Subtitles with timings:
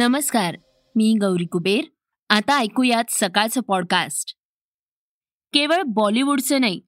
[0.00, 0.56] नमस्कार
[0.96, 1.84] मी गौरी कुबेर.
[2.30, 4.36] आता ऐकूयात सकाळचं पॉडकास्ट
[5.52, 6.80] केवळ बॉलिवूडचं नाही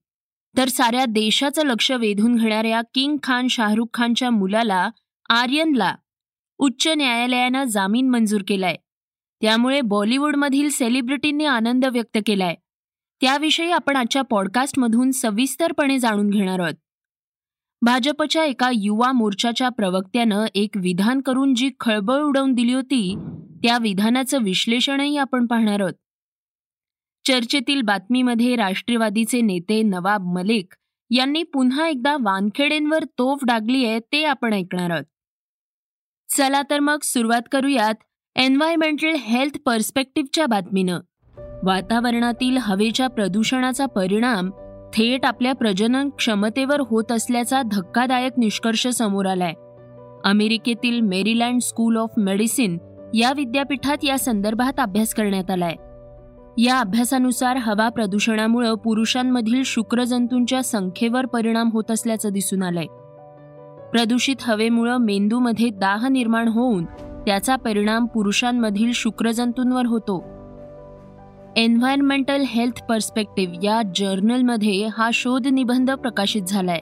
[0.57, 4.89] तर साऱ्या देशाचं लक्ष वेधून घेणाऱ्या किंग खान शाहरुख खानच्या मुलाला
[5.29, 5.95] आर्यनला
[6.57, 8.75] उच्च न्यायालयानं जामीन मंजूर केलाय.
[9.41, 12.55] त्यामुळे बॉलिवूडमधील सेलिब्रिटींनी आनंद व्यक्त केलाय.
[13.21, 16.75] त्याविषयी आपण आजच्या पॉडकास्टमधून सविस्तरपणे जाणून घेणार आहोत.
[17.83, 23.15] भाजपच्या एका युवा मोर्चाच्या प्रवक्त्यानं एक विधान करून जी खळबळ उडवून दिली होती
[23.63, 25.93] त्या विधानाचं विश्लेषणही आपण पाहणार आहोत.
[27.27, 30.73] चर्चेतील बातमीमध्ये राष्ट्रवादीचे नेते नवाब मलिक
[31.11, 35.05] यांनी पुन्हा एकदा वानखेडेंवर तोफ डागली आहे ते आपण ऐकणार आहोत.
[36.37, 37.95] चला तर मग सुरुवात करूयात
[38.35, 40.99] एन्व्हायरमेंटल हेल्थ पर्स्पेक्टिव्हच्या बातमीनं.
[41.63, 44.51] वातावरणातील हवेच्या प्रदूषणाचा परिणाम
[44.95, 49.53] थेट आपल्या प्रजनन क्षमतेवर होत असल्याचा धक्कादायक निष्कर्ष समोर आलाय.
[50.25, 52.77] अमेरिकेतील मेरीलँड स्कूल ऑफ मेडिसिन
[53.13, 55.73] या विद्यापीठात या संदर्भात अभ्यास करण्यात आलाय.
[56.57, 62.85] या अभ्यासानुसार हवा प्रदूषणामुळे पुरुषांमधील शुक्रजंतूंच्या संख्येवर परिणाम होत असल्याचं दिसून आलंय.
[63.91, 66.85] प्रदूषित हवेमुळं मेंदूमध्ये दाह निर्माण होऊन
[67.25, 70.32] त्याचा परिणाम पुरुषांमधील शुक्रजंतूंवर होतो.
[71.57, 76.79] एन्व्हायरमेंटल हेल्थ पर्स्पेक्टिव्ह या जर्नलमध्ये हा शोध निबंध प्रकाशित झालाय.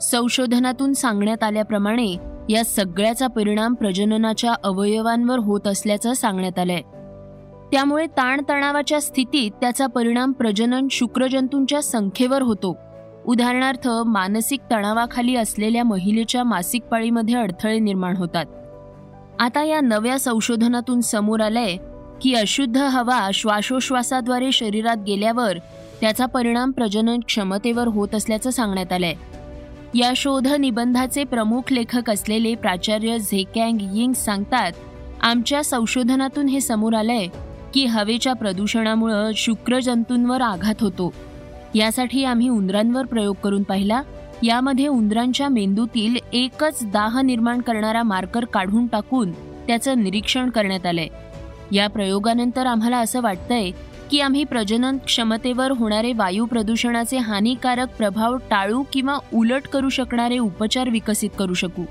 [0.00, 2.16] संशोधनातून सांगण्यात आल्याप्रमाणे
[2.48, 6.80] या सगळ्याचा परिणाम प्रजननाच्या अवयवांवर होत असल्याचं सांगण्यात आलंय.
[7.72, 12.76] त्यामुळे ताणतणावाच्या स्थितीत त्याचा परिणाम प्रजनन शुक्रजंतूंच्या संख्येवर होतो.
[13.26, 18.44] उदाहरणार्थ मानसिक तणावाखाली असलेल्या महिलेच्या मासिक पाळीमध्ये अडथळे निर्माण होतात.
[19.40, 21.76] आता या नव्या संशोधनातून समोर आलंय
[22.22, 25.58] की अशुद्ध हवा श्वासोश्वासाद्वारे शरीरात गेल्यावर
[26.00, 29.14] त्याचा परिणाम प्रजनन क्षमतेवर होत असल्याचं सांगण्यात आलंय.
[29.94, 34.72] या शोध निबंधाचे प्रमुख लेखक असलेले प्राचार्य झेकँग यिंग सांगतात
[35.22, 37.26] आमच्या संशोधनातून हे समोर आलंय
[37.74, 41.12] की हवेच्या प्रदूषणामुळं शुक्रजंतूंवर आघात होतो.
[41.74, 44.02] यासाठी आम्ही उंदरांवर प्रयोग करून पाहिला.
[44.42, 49.32] यामध्ये उंदरांच्या मेंदूतील एकच दाह निर्माण करणारा मार्कर काढून टाकून
[49.66, 51.06] त्याचं निरीक्षण करण्यात आलंय.
[51.72, 53.70] या प्रयोगानंतर आम्हाला असं वाटतंय
[54.10, 60.88] की आम्ही प्रजनन क्षमतेवर होणारे वायू प्रदूषणाचे हानिकारक प्रभाव टाळू किंवा उलट करू शकणारे उपचार
[60.88, 61.82] विकसित करू शकू.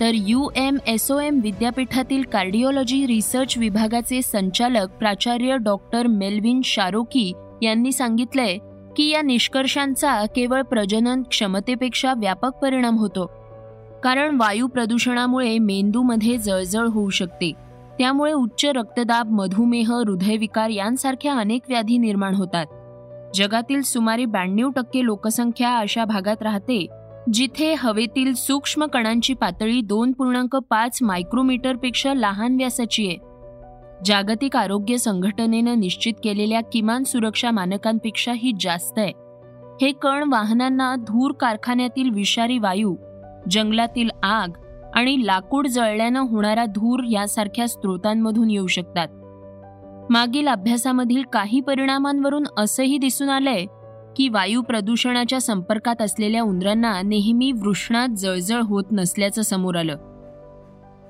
[0.00, 7.32] तर U M S O M विद्यापीठातील कार्डिओलॉजी रिसर्च विभागाचे संचालक प्राचार्य डॉक्टर मेलविन शारोकी
[7.62, 8.58] यांनी सांगितलंय
[8.96, 13.30] की या निष्कर्षांचा केवळ प्रजनन क्षमतेपेक्षा व्यापक परिणाम होतो.
[14.04, 17.52] कारण वायू प्रदूषणामुळे मेंदूमध्ये जळजळ होऊ शकते.
[17.98, 22.66] त्यामुळे उच्च रक्तदाब मधुमेह हृदयविकार यांसारख्या अनेक व्याधी निर्माण होतात.
[23.34, 26.86] जगातील सुमारे ब्याण्णव टक्के लोकसंख्या अशा भागात राहते
[27.32, 33.16] जिथे हवेतील सूक्ष्म कणांची पातळी दोन पूर्णांक पाच मायक्रोमीटरपेक्षा लहान व्यासाची आहे.
[34.04, 39.12] जागतिक आरोग्य संघटनेनं निश्चित केलेल्या किमान सुरक्षा मानकांपेक्षा ही जास्त आहे.
[39.82, 42.96] हे कण वाहनांना धूर कारखान्यातील विषारी वायू
[43.50, 44.48] जंगलातील आग
[44.96, 49.08] आणि लाकूड जळल्यानं होणारा धूर यासारख्या स्रोतांमधून येऊ शकतात.
[50.10, 53.64] मागील अभ्यासामधील काही परिणामांवरून असंही दिसून आलंय
[54.16, 59.96] की वायू प्रदूषणाच्या संपर्कात असलेल्या उंदरांना नेहमी वृषणात जळजळ होत नसल्याचं समोर आलं.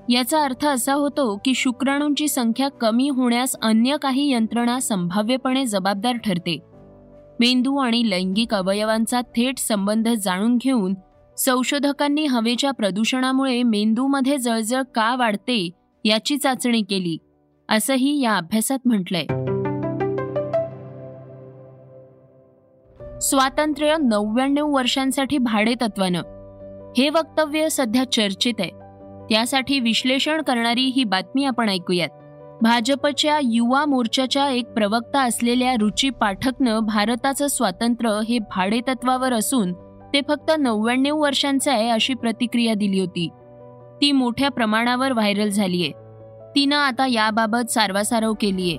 [0.08, 6.58] याचा अर्थ असा होतो की शुक्राणूंची संख्या कमी होण्यास अन्य काही यंत्रणा संभाव्यपणे जबाबदार ठरते.
[7.40, 10.94] मेंदू आणि लैंगिक अवयवांचा थेट संबंध जाणून घेऊन
[11.36, 15.70] संशोधकांनी हवेच्या प्रदूषणामुळे मेंदूमध्ये जळजळ का वाढते
[16.04, 17.18] याची चाचणी केली
[17.68, 19.24] असंही या अभ्यासात म्हटलंय.
[23.20, 26.22] स्वातंत्र्य नव्याण्णव वर्षांसाठी भाडेतत्वानं.
[26.96, 28.70] हे वक्तव्य सध्या चर्चेत आहे.
[29.28, 32.08] त्यासाठी विश्लेषण करणारी ही बातमी आपण ऐकूयात.
[32.62, 39.72] भाजपच्या युवा मोर्चाच्या एक प्रवक्ता असलेल्या रुची पाठकनं भारताचं स्वातंत्र्य हे भाडेतत्वावर असून
[40.12, 43.28] ते फक्त नव्याण्णव वर्षांचं आहे अशी प्रतिक्रिया दिली होती.
[44.00, 45.90] ती मोठ्या प्रमाणावर व्हायरल झालीये.
[46.54, 48.78] तिनं आता याबाबत सारवासारव केलीये.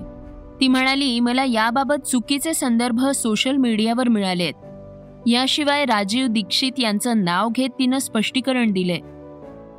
[0.60, 4.54] ती म्हणाली मला याबाबत चुकीचे संदर्भ सोशल मीडियावर मिळालेत.
[5.26, 8.98] याशिवाय राजीव दीक्षित यांचं नाव घेत तिनं स्पष्टीकरण दिले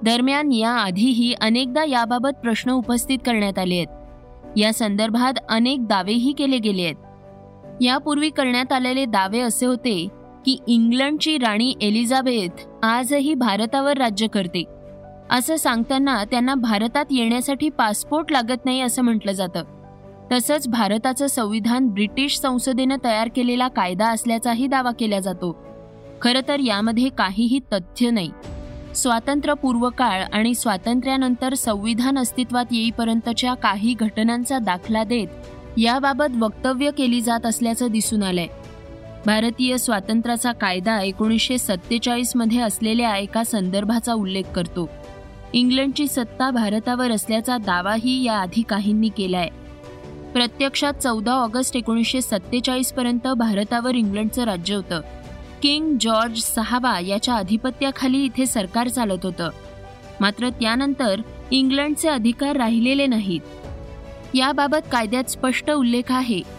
[0.04, 6.84] दरम्यान याआधीही अनेकदा याबाबत प्रश्न उपस्थित करण्यात आले आहेत या संदर्भात अनेक दावेही केले गेले
[6.84, 10.08] आहेत यापूर्वी करण्यात आलेले दावे असे होते
[10.46, 14.64] की इंग्लंडची राणी एलिझाबेथ आजही भारतावर राज्य करते.
[15.32, 19.64] असं सांगताना त्यांना भारतात येण्यासाठी पासपोर्ट लागत नाही असं म्हटलं जातं.
[20.32, 25.58] तसंच भारताचं संविधान ब्रिटिश संसदेनं तयार केलेला कायदा असल्याचाही दावा केला जातो.
[26.22, 28.32] खरं तर यामध्ये काहीही तथ्य नाही.
[28.96, 35.28] स्वातंत्र्यपूर्व काळ आणि स्वातंत्र्यानंतर संविधान अस्तित्वात येईपर्यंतच्या काही घटनांचा दाखला देत
[35.78, 38.48] याबाबत वक्तव्य केली जात असल्याचं दिसून आलंय.
[39.26, 44.90] भारतीय स्वातंत्र्याचा कायदा एकोणीसशे सत्तेचाळीसमध्ये असलेल्या एका संदर्भाचा उल्लेख करतो.
[45.54, 49.50] इंग्लंडची सत्ता भारतावर असल्याचा दावाही याआधी काहींनी केलाय.
[50.34, 55.02] प्रत्यक्षात चौदा ऑगस्ट एकोणीसशे सत्तेचाळीस पर्यंत भारतावर इंग्लंडचं राज्य होतं.
[55.64, 59.50] किंग जॉर्ज सहावा याच्या अधिपत्याखाली इथे सरकार चालत होतं.
[60.22, 61.22] मात्र त्यानंतर
[61.52, 63.42] इंग्लंडचे अधिकार राहिलेले नाहीत.
[64.34, 66.59] याबाबत कायद्यात स्पष्ट उल्लेख आहे.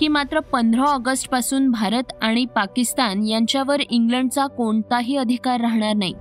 [0.00, 6.14] की मात्र पंधरा ऑगस्टपासून भारत आणि पाकिस्तान यांच्यावर इंग्लंडचा कोणताही अधिकार राहणार नाही.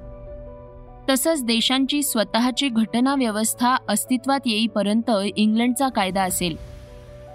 [1.09, 6.55] तसंच देशांची स्वतःची घटना व्यवस्था अस्तित्वात येईपर्यंत इंग्लंडचा कायदा असेल.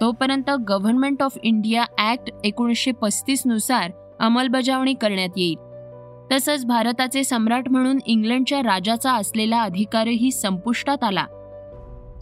[0.00, 3.90] तोपर्यंत गव्हर्नमेंट ऑफ इंडिया ऍक्ट एकोणीसशे पस्तीसनुसार
[4.20, 5.56] अंमलबजावणी करण्यात येईल.
[6.32, 11.26] तसंच भारताचे सम्राट म्हणून इंग्लंडच्या राजाचा असलेला अधिकारही संपुष्टात आला.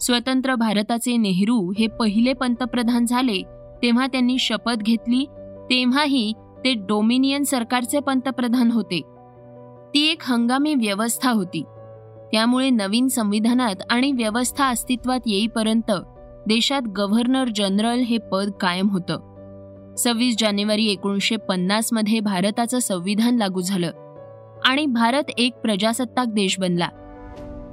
[0.01, 3.43] स्वतंत्र भारताचे नेहरू हे पहिले पंतप्रधान झाले
[3.83, 5.25] तेव्हा त्यांनी शपथ घेतली.
[5.69, 6.33] तेव्हाही
[6.65, 9.01] ते डोमिनियन सरकारचे पंतप्रधान होते.
[9.93, 11.63] ती एक हंगामी व्यवस्था होती.
[12.31, 15.91] त्यामुळे नवीन संविधानात आणि व्यवस्था अस्तित्वात येईपर्यंत
[16.47, 19.19] देशात गव्हर्नर जनरल हे पद कायम होतं.
[19.97, 23.91] सव्वीस जानेवारी एकोणीसशे पन्नासमध्ये भारताचं संविधान लागू झालं
[24.65, 26.87] आणि भारत एक प्रजासत्ताक देश बनला.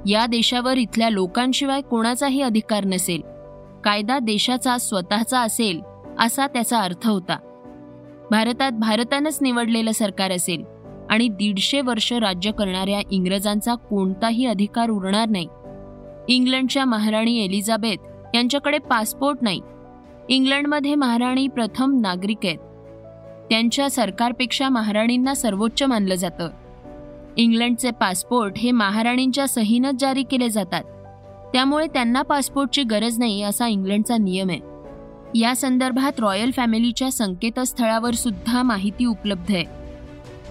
[0.07, 3.21] या देशावर इथल्या लोकांशिवाय कोणाचाही अधिकार नसेल.
[3.83, 5.81] कायदा देशाचा स्वतःचा असेल
[6.19, 7.37] असा त्याचा अर्थ होता.
[8.31, 10.63] भारतात भारतानंच निवडलेलं सरकार असेल
[11.09, 15.47] आणि दीडशे वर्ष राज्य करणाऱ्या इंग्रजांचा कोणताही अधिकार उरणार नाही.
[16.27, 17.97] इंग्लंडच्या महाराणी एलिझाबेथ
[18.35, 19.61] यांच्याकडे पासपोर्ट नाही.
[20.29, 22.57] इंग्लंडमध्ये महाराणी प्रथम नागरिक आहेत.
[23.49, 26.49] त्यांच्या सरकारपेक्षा महाराणींना सर्वोच्च मानलं जातं.
[27.37, 30.83] इंग्लंडचे पासपोर्ट हे महाराणींच्या सहीनच जारी केले जातात.
[31.53, 34.74] त्यामुळे त्यांना पासपोर्टची गरज नाही असा इंग्लंडचा नियम आहे.
[35.37, 39.63] या संदर्भात रॉयल फॅमिलीच्या संकेतस्थळावर सुद्धा माहिती उपलब्ध आहे.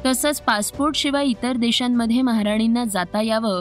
[0.06, 3.60] तसंच पासपोर्ट शिवाय इतर देशांमध्ये महाराणींना जाता यावं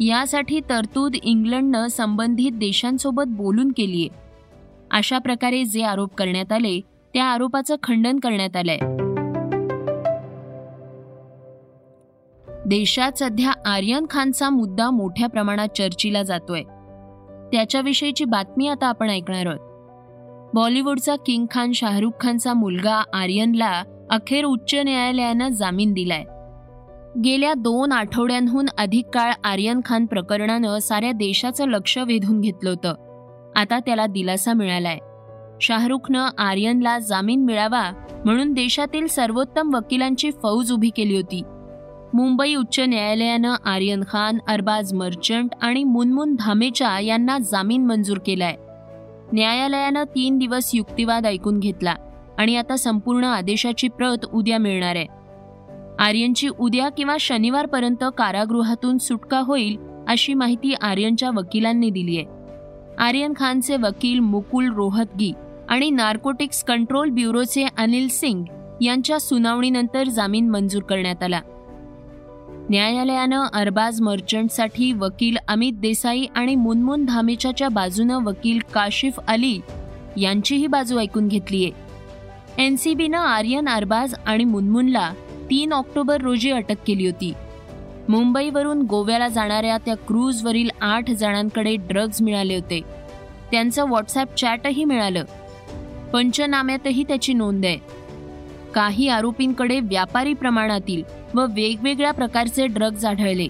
[0.00, 4.08] यासाठी तरतूद इंग्लंडनं संबंधित देशांसोबत बोलून केलीय
[4.90, 6.80] अशा प्रकारे जे आरोप करण्यात आले
[7.14, 8.78] त्या आरोपाचं खंडन करण्यात आलंय.
[12.66, 16.62] देशात सध्या आर्यन खानचा मुद्दा मोठ्या प्रमाणात चर्चीला जातोय.
[17.52, 19.71] त्याच्याविषयीची बातमी आता आपण ऐकणार आहोत.
[20.54, 26.24] बॉलिवूडचा किंग खान शाहरुख खानचा मुलगा आर्यनला अखेर उच्च न्यायालयानं जामीन दिलाय.
[27.24, 32.94] गेल्या दोन आठवड्यांहून अधिक काळ आर्यन खान प्रकरणानं साऱ्या देशाचं लक्ष वेधून घेतलं होतं.
[33.56, 34.98] आता त्याला दिलासा मिळालाय.
[35.60, 37.90] शाहरुखनं आर्यनला जामीन मिळावा
[38.24, 41.42] म्हणून देशातील सर्वोत्तम वकिलांची फौज उभी केली होती.
[42.14, 48.56] मुंबई उच्च न्यायालयानं आर्यन खान अरबाज मर्चंट आणि मुनमुन धामेचा यांना जामीन मंजूर केलाय.
[49.32, 51.94] न्यायालयानं तीन दिवस युक्तिवाद ऐकून घेतला
[52.38, 55.06] आणि आता संपूर्ण आदेशाची प्रत उद्या मिळणार आहे.
[55.98, 59.76] आर्यनची उद्या किंवा शनिवारपर्यंत कारागृहातून सुटका होईल
[60.08, 62.26] अशी माहिती आर्यनच्या वकिलांनी दिली आहे.
[62.98, 65.32] आर्यन खानचे वकील मुकुल रोहतगी
[65.68, 68.44] आणि नार्कोटिक्स कंट्रोल ब्युरोचे अनिल सिंग
[68.80, 71.40] यांच्या सुनावणीनंतर जामीन मंजूर करण्यात आला.
[72.72, 79.60] न्यायालयानं अरबाज मर्चंटसाठी वकील अमित देसाई आणि मुनमुन धामेच्याच्या बाजूनं वकील काशिफ अली
[80.16, 81.70] यांचीही बाजू ऐकून घेतलीय.
[82.62, 85.12] एनसीबीनं आर्यन अरबाज आणि मुनमुनला
[85.50, 87.32] तीन ऑक्टोबर रोजी अटक केली होती.
[88.08, 92.80] मुंबईवरून गोव्याला जाणाऱ्या त्या क्रूजवरील आठ जणांकडे ड्रग्ज मिळाले होते.
[93.50, 95.24] त्यांचं व्हॉट्सअप चॅटही मिळालं.
[96.12, 97.78] पंचनाम्यातही त्याची नोंद आहे.
[98.74, 103.46] काही आरोपींकडे व्यापारी प्रमाणातील व वेगवेगळ्या प्रकारचे ड्रग्ज आढळले.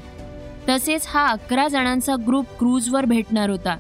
[0.69, 3.77] तसेच हा अकरा जणांचा ग्रुप क्रूजवर भेटणार होता.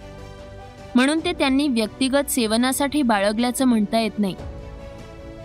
[0.94, 4.34] म्हणून ते त्यांनी व्यक्तिगत सेवनासाठी बाळगल्याचं म्हणता येत नाही.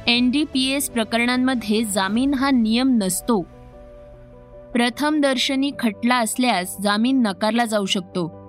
[0.08, 3.42] एन डी पी एस प्रकरणांमध्ये जामीन हा नियम नसतो.
[4.74, 8.48] प्रथम दर्शनी खटला असल्यास जामीन नकारला जाऊ शकतो.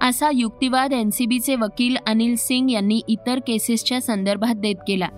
[0.00, 5.08] असा युक्तिवाद एनसीबीचे वकील अनिल सिंग यांनी इतर केसेसच्या संदर्भात देत केला.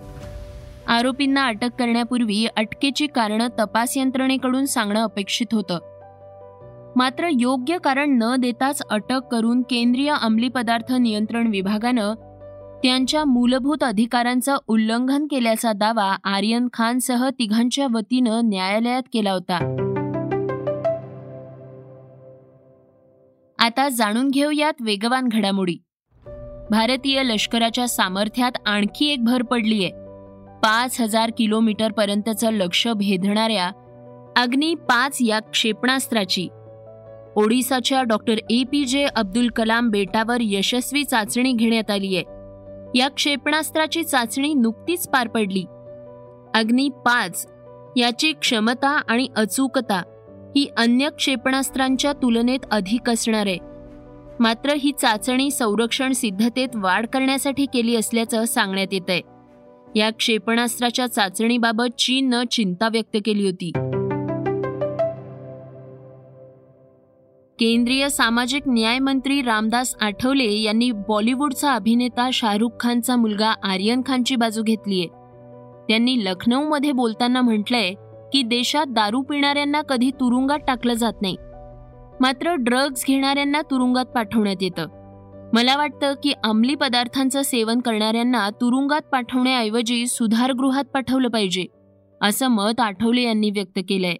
[0.87, 5.79] आरोपींना अटक करण्यापूर्वी अटकेची कारणं तपास यंत्रणेकडून सांगणं अपेक्षित होतं.
[6.95, 12.13] मात्र योग्य कारण न देताच अटक करून केंद्रीय अंमली पदार्थ नियंत्रण विभागानं
[12.83, 19.57] त्यांच्या मूलभूत अधिकारांचं उल्लंघन केल्याचा दावा आर्यन खानसह तिघांच्या वतीनं न्यायालयात केला होता.
[23.59, 25.75] आता जाणून घेऊयात वेगवान घडामोडी.
[26.71, 30.04] भारतीय लष्कराच्या सामर्थ्यात आणखी एक भर पडलीय.
[30.65, 33.69] पाच हजार किलोमीटरपर्यंतचं लक्ष भेदणाऱ्या
[34.37, 36.47] अग्नी पाच या क्षेपणास्त्राची.
[37.35, 42.23] ओडिसाच्या डॉक्टर ए पी जे अब्दुल कलाम बेटावर यशस्वी चाचणी घेण्यात आली आहे.
[42.99, 45.65] या क्षेपणास्त्राची चाचणी नुकतीच पार पडली.
[46.53, 47.47] अग्नी पाच
[47.97, 50.01] याची क्षमता आणि अचूकता
[50.55, 53.57] ही अन्य क्षेपणास्त्रांच्या तुलनेत अधिक असणार आहे.
[54.39, 59.34] मात्र ही चाचणी संरक्षण सिद्धतेत वाढ करण्यासाठी केली असल्याचं सांगण्यात येत आहे
[59.95, 63.71] या क्षेपणास्त्राच्या चाचणीबाबत चीननं चिंता व्यक्त केली होती.
[67.59, 74.63] केंद्रीय सामाजिक न्याय मंत्री रामदास आठवले यांनी बॉलिवूडचा अभिनेता शाहरुख खानचा मुलगा आर्यन खानची बाजू
[74.63, 75.05] घेतलीय
[75.87, 77.93] त्यांनी लखनौमध्ये बोलताना म्हटलंय
[78.33, 81.37] की देशात दारू पिणाऱ्यांना कधी तुरुंगात टाकलं जात नाही.
[82.19, 85.04] मात्र ड्रग्ज घेणाऱ्यांना तुरुंगात पाठवण्यात येतं.
[85.55, 91.65] मला वाटतं की अंमली पदार्थांचं सेवन करणाऱ्यांना तुरुंगात पाठवण्याऐवजी सुधारगृहात पाठवलं पाहिजे
[92.21, 94.15] असं मत आठवले यांनी व्यक्त केलंय.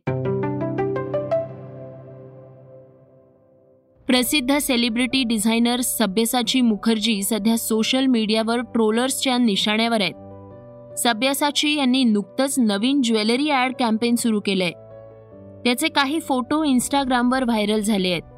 [4.08, 10.98] प्रसिद्ध सेलिब्रिटी डिझायनर सभ्यसाची मुखर्जी सध्या सोशल मीडियावर ट्रोलर्सच्या निशाण्यावर आहेत.
[11.00, 14.72] सभ्यसाची यांनी नुकतंच नवीन ज्वेलरी ॲड कॅम्पेन सुरू केलंय.
[15.64, 18.35] त्याचे काही फोटो इन्स्टाग्रामवर व्हायरल झाले आहेत.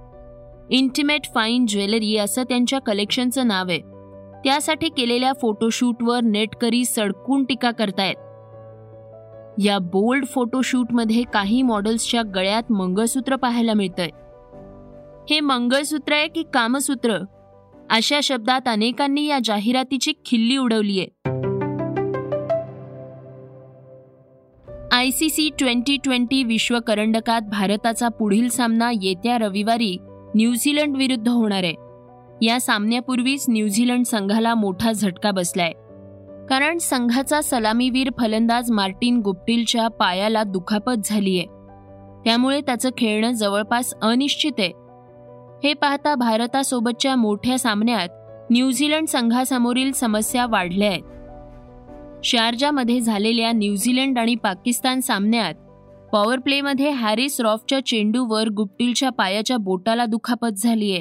[0.69, 3.79] इंटिमेट फाईन ज्वेलरी असं त्यांच्या कलेक्शनचं नाव आहे.
[4.43, 8.15] त्यासाठी केलेल्या फोटोशूटवर नेटकरी सडकून टीका करतायत.
[9.65, 14.09] या बोल्ड फोटोशूटमध्ये काही मॉडेल्सच्या गळ्यात मंगळसूत्र पाहायला मिळतंय.
[15.29, 17.17] हे मंगळसूत्र आहे की कामसूत्र?
[17.89, 21.05] अशा शब्दात अनेकांनी या जाहिरातीची खिल्ली उडवलीय.
[24.91, 29.97] I C C twenty twenty विश्व करंडकात भारताचा पुढील सामना येत्या रविवारी
[30.35, 31.73] न्यूझीलंड विरुद्ध होणार आहे.
[32.45, 35.71] या सामन्यापूर्वीच न्यूझीलंड संघाला मोठा झटका बसलाय.
[36.49, 41.41] कारण संघाचा सलामीवीर फलंदाज मार्टिन गुप्टिलच्या पायाला दुखापत झालीय.
[42.25, 44.71] त्यामुळे त्याचं खेळणं जवळपास अनिश्चित आहे.
[45.63, 48.09] हे पाहता भारतासोबतच्या मोठ्या सामन्यात
[48.51, 51.03] न्यूझीलंड संघासमोरील समस्या वाढल्या आहेत.
[52.23, 55.53] शारजामध्ये झालेल्या न्यूझीलंड आणि पाकिस्तान सामन्यात
[56.13, 60.97] पॉवर प्लेमध्ये हॅरिस रॉफच्या चेंडूवर गुप्टिलच्या पायाच्या बोटाला दुखापत झालीय.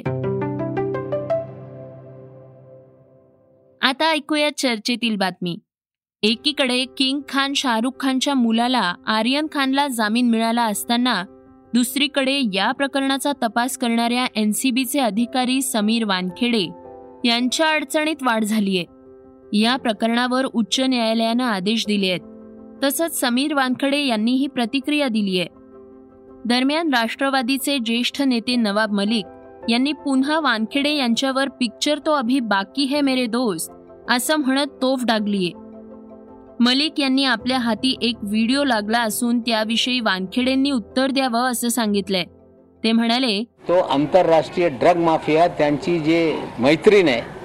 [3.81, 5.57] आता ऐकूया चर्चेतील बातमी.
[6.23, 11.23] एकीकडे किंग खान शाहरुख खानच्या मुलाला आर्यन खानला जामीन मिळाला असताना
[11.73, 16.69] दुसरीकडे या प्रकरणाचा तपास करणाऱ्या एनसीबीचे अधिकारी समीर वानखेडे
[17.29, 18.83] यांच्या अडचणीत वाढ झालीय.
[19.53, 22.36] या प्रकरणावर उच्च न्यायालयानं आदेश दिले आहेत
[22.83, 25.47] तसंच समीर वानखडे यांनीही प्रतिक्रिया दिली आहे
[26.45, 29.25] दरम्यान राष्ट्रवादीचे ज्येष्ठ नेते नवाब मलिक
[29.69, 33.71] यांनी पुन्हा वानखेडे यांच्यावर पिक्चर तो अभि बाकी है मेरे दोस्त
[34.09, 35.51] असं म्हणत तोफ डागलीये.
[36.59, 42.23] मलिक यांनी आपल्या हाती एक व्हिडिओ लागला असून त्याविषयी वानखेडेंनी उत्तर द्यावं असं सांगितलंय.
[42.83, 47.36] ते म्हणाले तो आंतरराष्ट्रीय ड्रग माफिया त्यांची जे मैत्रीण आहे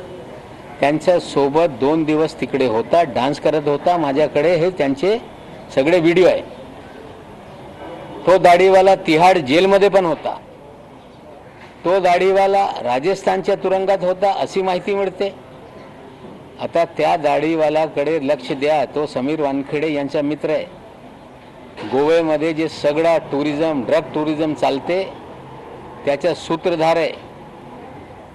[0.82, 3.96] त्यांच्यासोबत दोन दिवस तिकडे होता डान्स करत होता.
[3.96, 5.18] माझ्याकडे हे त्यांचे
[5.74, 6.40] सगळे व्हिडिओ आहे.
[8.26, 10.34] तो दाढीवाला तिहाड जेलमध्ये पण होता.
[11.84, 15.32] तो दाढीवाला राजस्थानच्या तुरुंगात होता अशी माहिती मिळते.
[16.60, 18.84] आता त्या दाढीवालाकडे लक्ष द्या.
[18.84, 20.64] तो समीर वानखेडे यांचा मित्र आहे.
[21.92, 25.02] गोव्यामध्ये जे सगळा टुरिझम ड्रग टुरिझम चालते
[26.04, 27.12] त्याचा सूत्रधार आहे.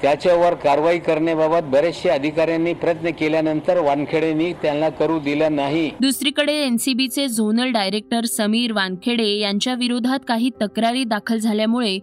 [0.02, 5.92] त्याच्यावर कारवाई करण्याबाबत बरेचसे अधिकाऱ्यांनी प्रयत्न केल्यानंतर वानखेडेंनी त्यांना करू दिलं नाही.
[6.02, 12.00] दुसरीकडे एनसीबीचे झोनल डायरेक्टर समीर वानखेडे यांच्या विरोधात काही तक्रारी दाखल झाल्यामुळे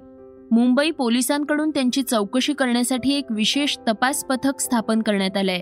[0.51, 5.61] मुंबई पोलिसांकडून त्यांची चौकशी करण्यासाठी एक विशेष तपास पथक स्थापन करण्यात आलंय.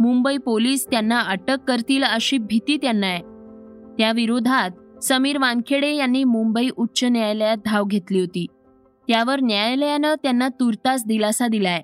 [0.00, 3.20] मुंबई पोलीस त्यांना अटक करतील अशी भीती त्यांना आहे.
[3.98, 8.46] त्याविरोधात समीर वानखेडे यांनी मुंबई उच्च न्यायालयात धाव घेतली होती.
[9.10, 11.82] त्यावर न्यायालयानं त्यांना तुर्तास दिलासा दिलाय.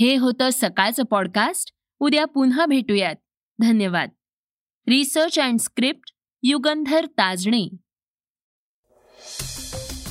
[0.00, 3.14] हे होतं सकाळचं पॉडकास्ट उद्या पुन्हा भेटूयात.
[3.62, 4.08] धन्यवाद.
[4.88, 6.12] Research and script
[6.42, 7.76] Yugandhar Tajne.